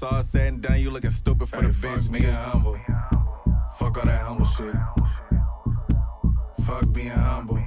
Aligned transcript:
it's 0.00 0.02
all 0.04 0.22
said 0.22 0.46
and 0.52 0.62
done, 0.62 0.78
you 0.78 0.90
looking 0.90 1.10
stupid 1.10 1.48
for 1.48 1.56
Hey, 1.60 1.66
the 1.66 1.72
fuck 1.72 1.98
bitch, 1.98 2.12
being 2.12 2.22
nigga. 2.22 2.44
humble. 2.44 2.78
Fuck 3.80 3.96
all 3.96 4.04
that 4.04 4.20
humble 4.20 4.44
shit. 4.46 4.74
Fuck 6.64 6.92
being 6.92 7.08
humble. 7.08 7.58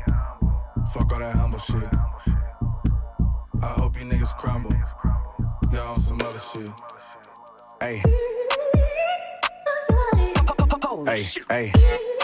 Fuck 0.93 1.11
all 1.11 1.19
that 1.19 1.35
humble 1.35 1.59
shit. 1.59 1.89
I 3.61 3.67
hope 3.67 3.99
you 3.99 4.05
niggas 4.05 4.33
crumble. 4.37 4.71
Y'all 5.73 5.89
on 5.89 5.99
some 5.99 6.21
other 6.21 6.39
shit. 6.39 6.71
Hey, 7.81 8.01
Holy 10.83 11.11
hey, 11.11 11.17
shit. 11.21 11.43
hey. 11.49 11.71
Hey, 11.75 12.20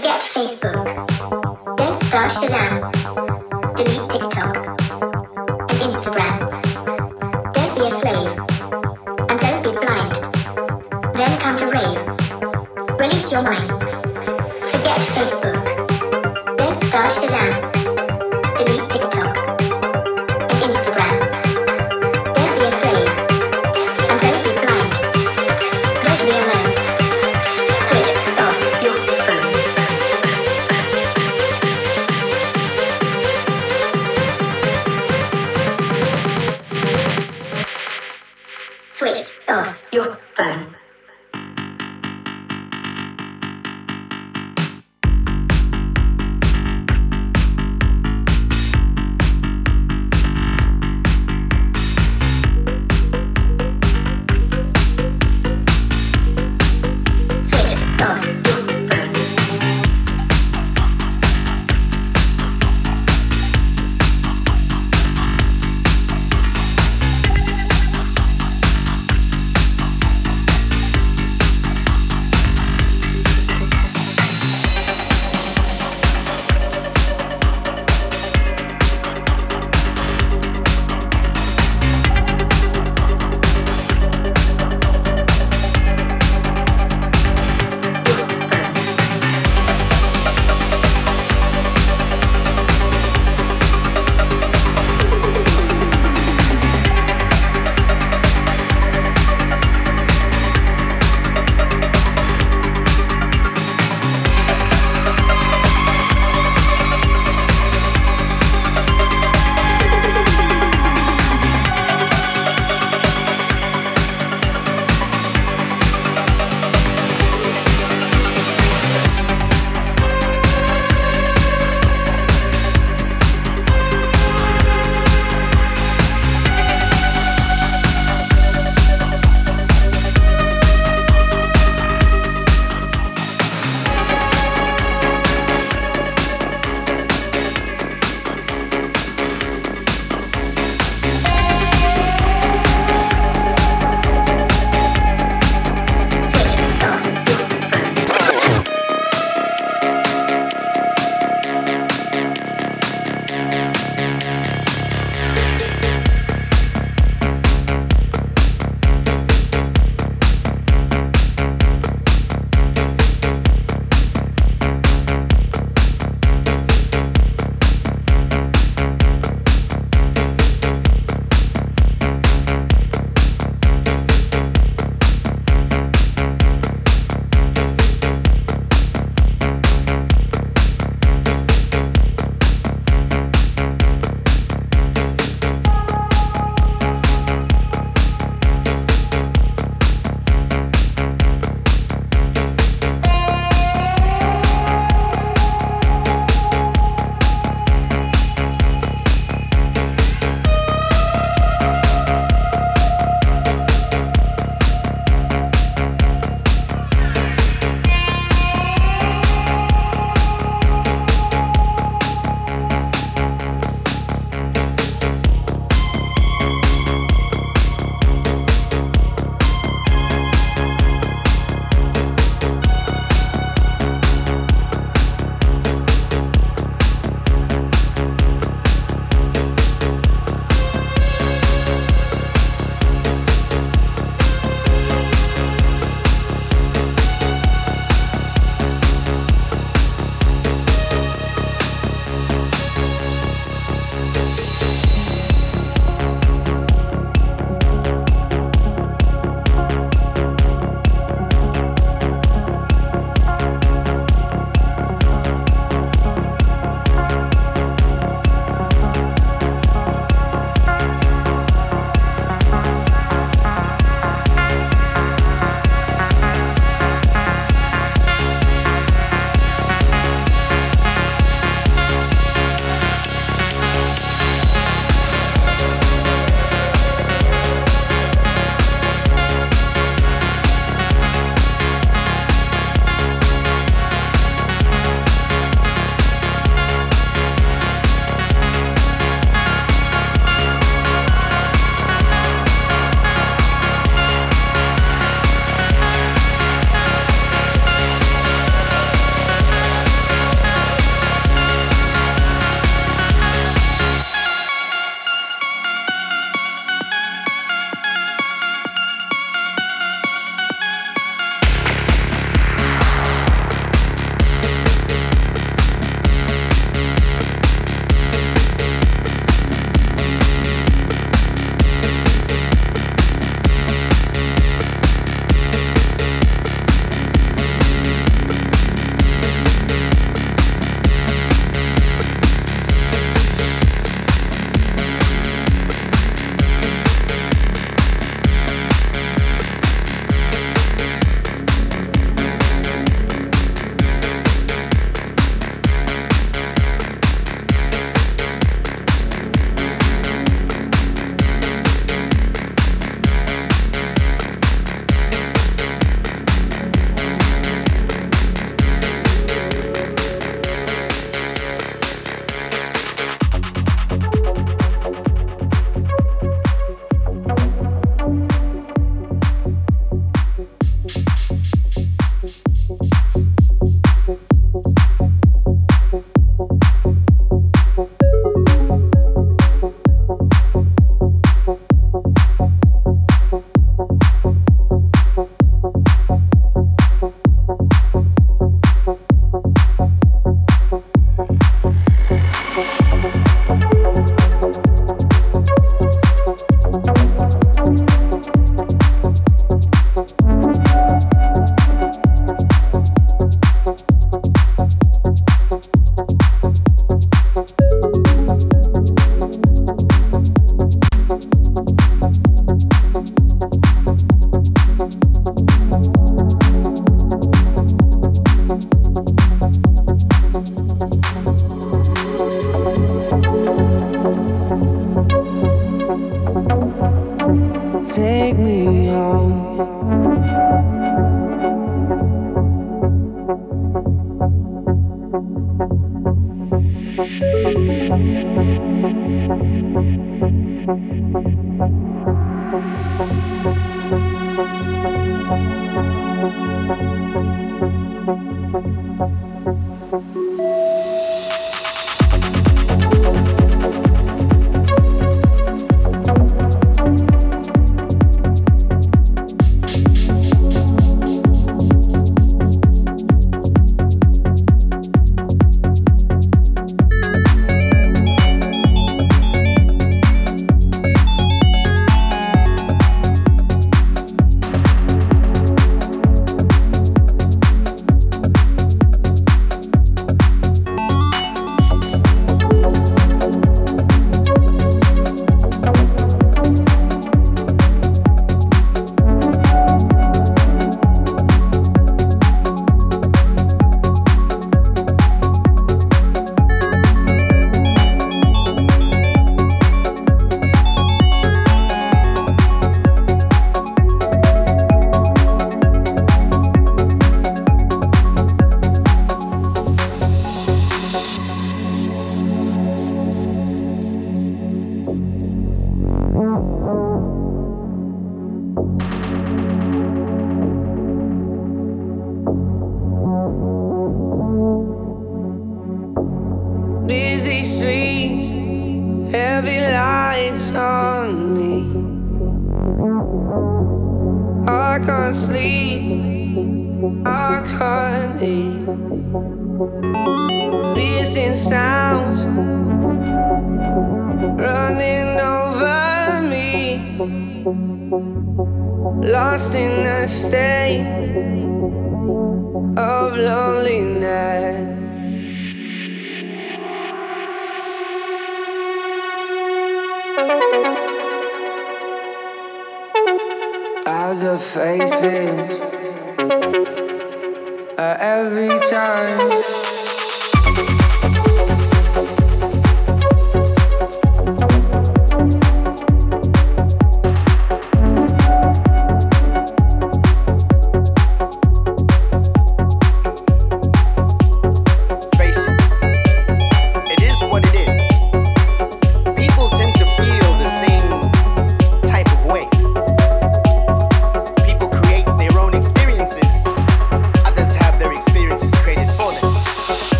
Forget 0.00 0.22
Facebook. 0.22 1.76
Don't 1.76 1.96
start 2.04 2.32
Shazam. 2.32 2.90
Delete 3.76 4.08
TikTok. 4.08 4.56
And 5.68 5.78
Instagram. 5.88 6.38
Don't 7.52 7.74
be 7.74 7.84
a 7.84 7.90
slave. 7.90 8.32
And 9.28 9.40
don't 9.40 9.62
be 9.62 9.72
blind. 9.72 10.14
Then 11.14 11.38
come 11.40 11.56
to 11.58 11.66
rave. 11.66 12.98
Release 12.98 13.30
your 13.30 13.42
mind. 13.42 13.70
Forget 14.72 15.00
Facebook. 15.12 16.56
Don't 16.56 16.82
start 16.84 17.12
Shazam. 17.12 17.69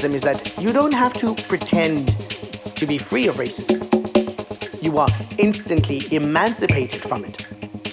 Racism 0.00 0.14
is 0.14 0.22
that 0.22 0.58
you 0.58 0.72
don't 0.72 0.94
have 0.94 1.12
to 1.14 1.34
pretend 1.46 2.08
to 2.76 2.86
be 2.86 2.96
free 2.98 3.28
of 3.28 3.36
racism. 3.36 3.78
You 4.82 4.98
are 4.98 5.08
instantly 5.38 6.02
emancipated 6.10 7.02
from 7.02 7.24
it. 7.24 7.46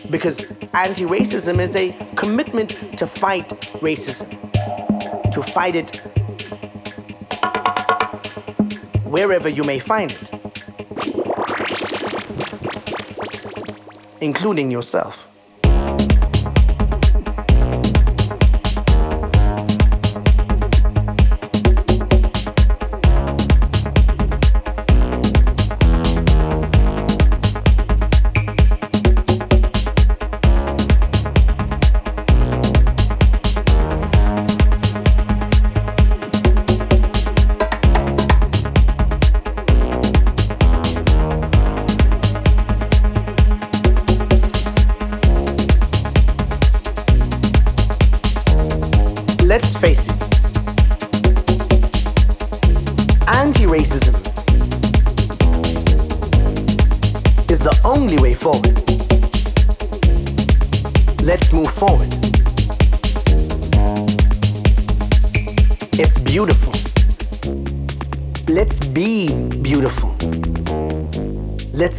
Because 0.09 0.49
anti 0.73 1.03
racism 1.03 1.59
is 1.59 1.75
a 1.75 1.91
commitment 2.15 2.97
to 2.97 3.05
fight 3.07 3.49
racism, 3.81 4.29
to 5.31 5.43
fight 5.43 5.75
it 5.75 5.97
wherever 9.03 9.49
you 9.49 9.63
may 9.63 9.79
find 9.79 10.11
it. 10.11 10.31
including 14.19 14.71
yourself. 14.71 15.26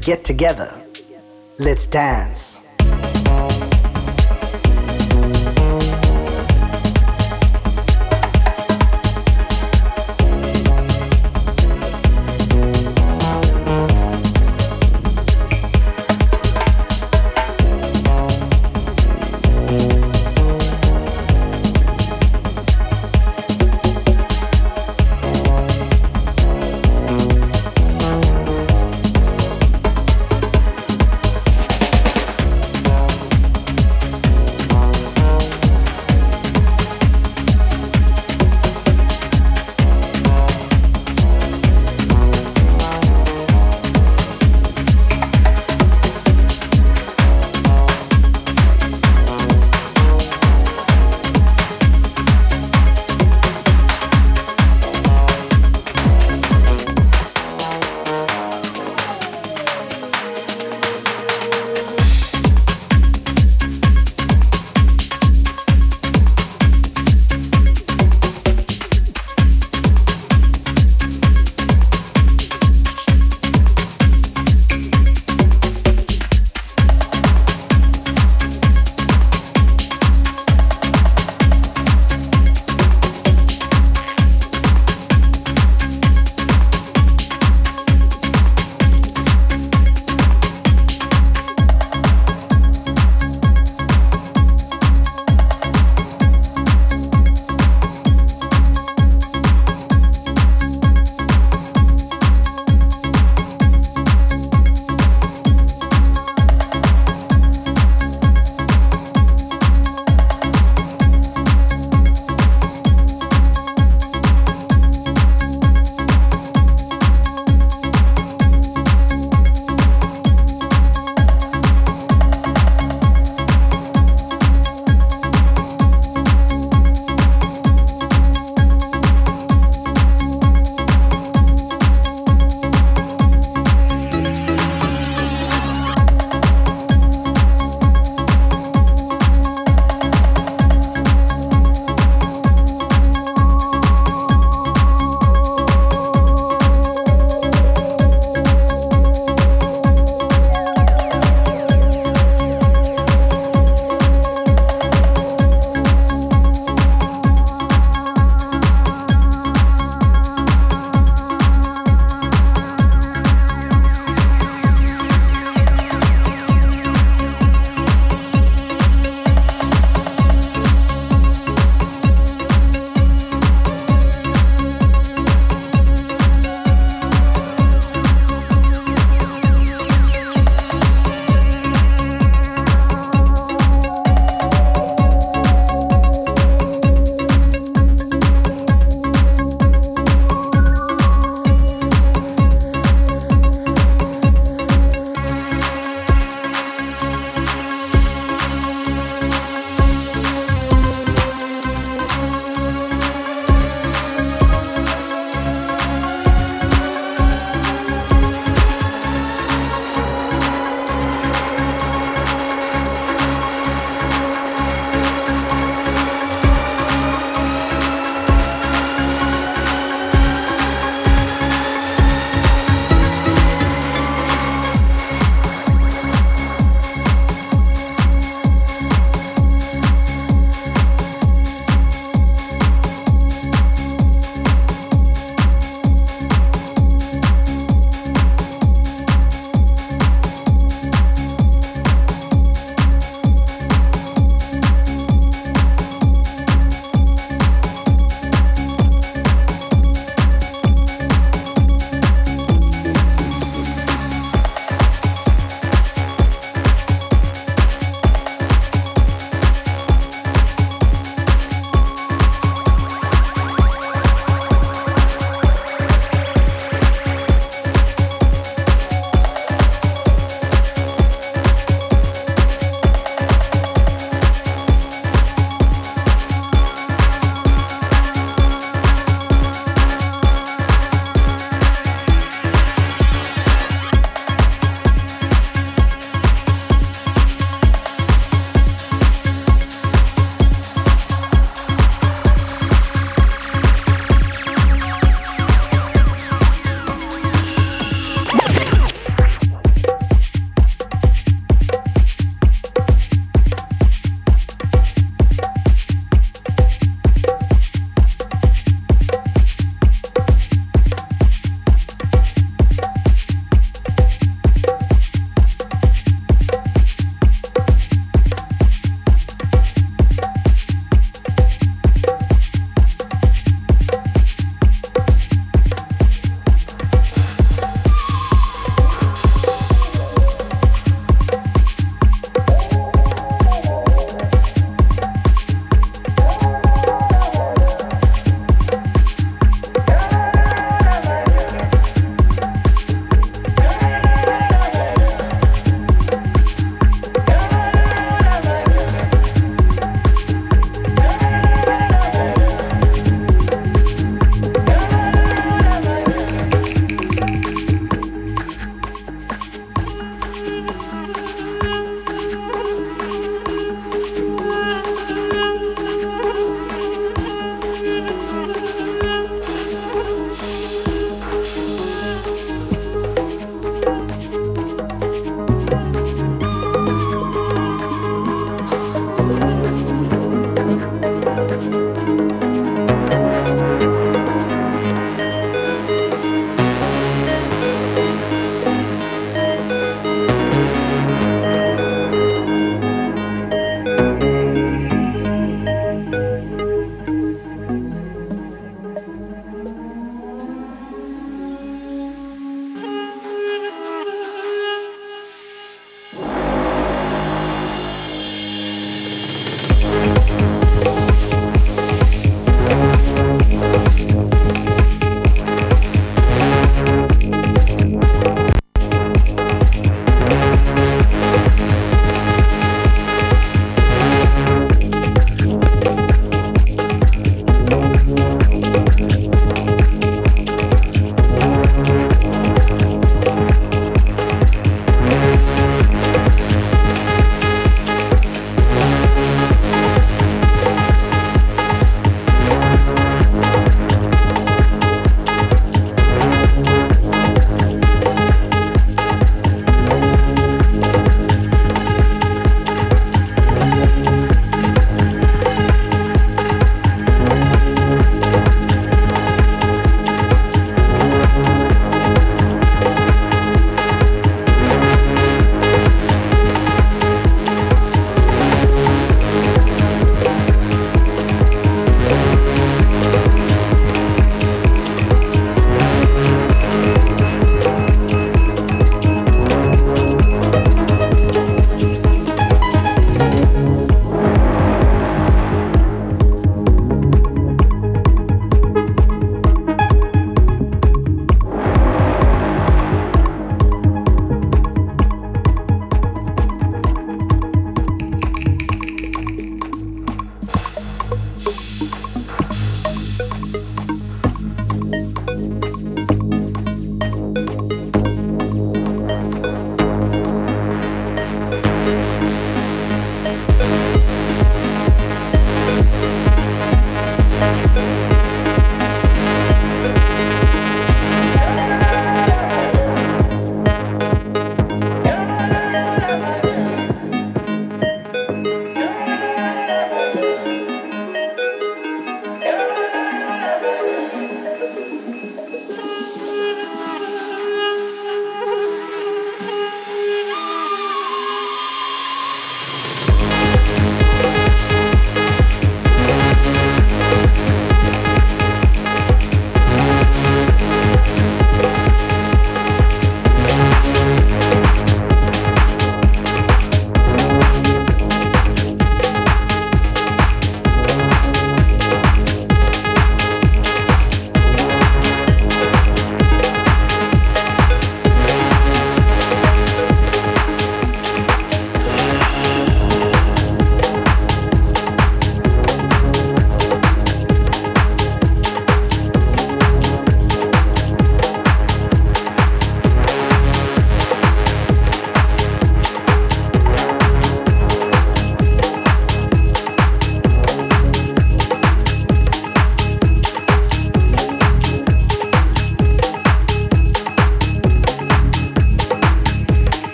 Get 0.00 0.24
together. 0.24 0.74
Let's 1.60 1.86
dance. 1.86 2.63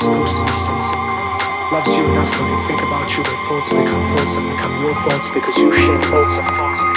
not 0.00 0.16
no 0.16 0.26
sense. 0.26 0.88
Loves 1.72 1.88
you 1.96 2.04
enough 2.06 2.40
when 2.40 2.50
they 2.50 2.66
think 2.66 2.80
about 2.82 3.10
you, 3.16 3.22
their 3.24 3.36
thoughts 3.48 3.68
become 3.68 4.16
thoughts 4.16 4.32
and 4.36 4.48
become 4.48 4.80
your 4.80 4.94
thoughts 4.94 5.30
because 5.30 5.56
you 5.56 5.72
share 5.72 6.00
thoughts 6.00 6.36
of 6.38 6.46
thoughts. 6.46 6.91